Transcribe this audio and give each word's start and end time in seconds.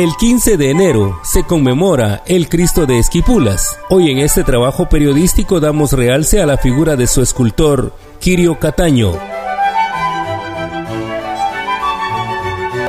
El 0.00 0.16
15 0.16 0.56
de 0.56 0.70
enero 0.70 1.20
se 1.22 1.44
conmemora 1.44 2.22
el 2.24 2.48
Cristo 2.48 2.86
de 2.86 2.98
Esquipulas. 2.98 3.78
Hoy 3.90 4.10
en 4.10 4.16
este 4.16 4.44
trabajo 4.44 4.88
periodístico 4.88 5.60
damos 5.60 5.92
realce 5.92 6.40
a 6.40 6.46
la 6.46 6.56
figura 6.56 6.96
de 6.96 7.06
su 7.06 7.20
escultor, 7.20 7.92
Kirio 8.18 8.58
Cataño. 8.58 9.12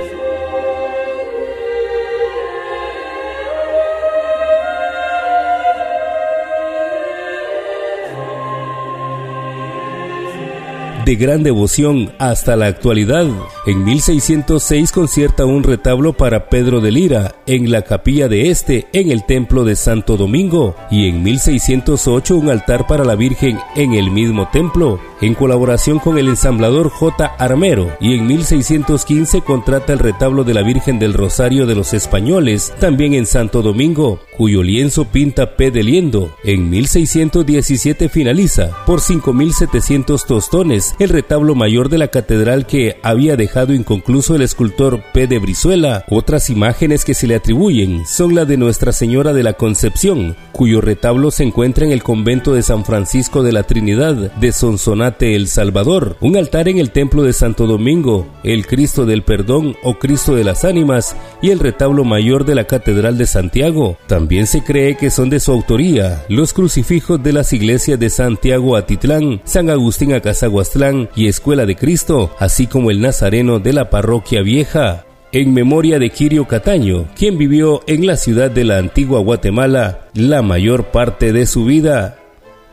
de 11.05 11.15
gran 11.15 11.43
devoción 11.43 12.11
hasta 12.17 12.55
la 12.55 12.65
actualidad. 12.65 13.27
En 13.67 13.83
1606 13.83 14.91
concierta 14.91 15.45
un 15.45 15.63
retablo 15.63 16.13
para 16.13 16.49
Pedro 16.49 16.81
de 16.81 16.91
Lira 16.91 17.33
en 17.47 17.71
la 17.71 17.81
capilla 17.81 18.27
de 18.27 18.51
este 18.51 18.85
en 18.93 19.09
el 19.09 19.25
templo 19.25 19.63
de 19.63 19.75
Santo 19.75 20.17
Domingo 20.17 20.75
y 20.91 21.09
en 21.09 21.23
1608 21.23 22.37
un 22.37 22.49
altar 22.51 22.85
para 22.85 23.03
la 23.03 23.15
Virgen 23.15 23.57
en 23.75 23.93
el 23.93 24.11
mismo 24.11 24.47
templo 24.53 24.99
en 25.19 25.33
colaboración 25.33 25.97
con 25.97 26.19
el 26.19 26.27
ensamblador 26.27 26.89
J. 26.89 27.25
Armero 27.39 27.91
y 27.99 28.13
en 28.13 28.27
1615 28.27 29.41
contrata 29.41 29.93
el 29.93 29.99
retablo 29.99 30.43
de 30.43 30.53
la 30.53 30.61
Virgen 30.61 30.99
del 30.99 31.15
Rosario 31.15 31.65
de 31.65 31.73
los 31.73 31.95
Españoles 31.95 32.71
también 32.79 33.15
en 33.15 33.25
Santo 33.25 33.63
Domingo 33.63 34.19
cuyo 34.37 34.61
lienzo 34.61 35.05
pinta 35.05 35.55
P. 35.55 35.71
de 35.71 35.81
Liendo. 35.81 36.35
En 36.43 36.69
1617 36.69 38.09
finaliza 38.09 38.85
por 38.85 38.99
5.700 38.99 40.23
tostones 40.27 40.93
el 40.99 41.09
retablo 41.09 41.55
mayor 41.55 41.89
de 41.89 41.97
la 41.97 42.09
catedral 42.09 42.67
que 42.67 42.97
había 43.01 43.35
dejado 43.35 43.54
inconcluso 43.63 44.35
el 44.35 44.41
escultor 44.41 45.01
P. 45.13 45.27
de 45.27 45.39
Brizuela. 45.39 46.03
Otras 46.09 46.49
imágenes 46.49 47.05
que 47.05 47.13
se 47.13 47.27
le 47.27 47.35
atribuyen 47.35 48.05
son 48.05 48.35
la 48.35 48.45
de 48.45 48.57
Nuestra 48.57 48.91
Señora 48.91 49.33
de 49.33 49.43
la 49.43 49.53
Concepción, 49.53 50.35
cuyo 50.51 50.81
retablo 50.81 51.31
se 51.31 51.43
encuentra 51.43 51.85
en 51.85 51.91
el 51.91 52.03
convento 52.03 52.53
de 52.53 52.63
San 52.63 52.83
Francisco 52.85 53.43
de 53.43 53.53
la 53.53 53.63
Trinidad 53.63 54.13
de 54.13 54.51
Sonsonate, 54.51 55.35
El 55.35 55.47
Salvador, 55.47 56.17
un 56.19 56.35
altar 56.35 56.67
en 56.67 56.77
el 56.77 56.91
templo 56.91 57.23
de 57.23 57.33
Santo 57.33 57.65
Domingo, 57.65 58.27
el 58.43 58.67
Cristo 58.67 59.05
del 59.05 59.23
Perdón 59.23 59.75
o 59.83 59.97
Cristo 59.99 60.35
de 60.35 60.43
las 60.43 60.65
Ánimas 60.65 61.15
y 61.41 61.51
el 61.51 61.59
retablo 61.59 62.03
mayor 62.03 62.45
de 62.45 62.55
la 62.55 62.65
Catedral 62.65 63.17
de 63.17 63.25
Santiago. 63.25 63.97
También 64.07 64.47
se 64.47 64.63
cree 64.63 64.97
que 64.97 65.09
son 65.09 65.29
de 65.29 65.39
su 65.39 65.51
autoría 65.51 66.25
los 66.27 66.53
crucifijos 66.53 67.23
de 67.23 67.33
las 67.33 67.53
iglesias 67.53 67.99
de 67.99 68.09
Santiago 68.09 68.75
Atitlán, 68.75 69.41
San 69.45 69.69
Agustín 69.69 70.13
Acazaguastlán, 70.13 71.09
y 71.15 71.27
Escuela 71.27 71.65
de 71.65 71.75
Cristo, 71.75 72.31
así 72.39 72.67
como 72.67 72.91
el 72.91 73.01
Nazareno 73.01 73.44
de 73.45 73.73
la 73.73 73.89
Parroquia 73.89 74.41
Vieja, 74.41 75.05
en 75.31 75.53
memoria 75.53 75.99
de 75.99 76.09
Kirio 76.09 76.47
Cataño, 76.47 77.07
quien 77.15 77.37
vivió 77.37 77.81
en 77.87 78.07
la 78.07 78.17
ciudad 78.17 78.49
de 78.49 78.63
la 78.63 78.77
antigua 78.77 79.19
Guatemala 79.19 80.07
la 80.13 80.41
mayor 80.41 80.85
parte 80.85 81.31
de 81.31 81.45
su 81.45 81.65
vida. 81.65 82.17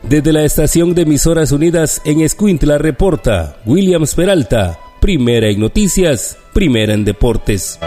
Desde 0.01 0.33
la 0.33 0.43
estación 0.43 0.95
de 0.95 1.03
emisoras 1.03 1.51
unidas 1.51 2.01
en 2.05 2.21
Escuintla 2.21 2.77
reporta 2.77 3.57
Williams 3.65 4.15
Peralta, 4.15 4.79
primera 4.99 5.47
en 5.49 5.59
noticias, 5.59 6.37
primera 6.53 6.93
en 6.93 7.05
deportes. 7.05 7.79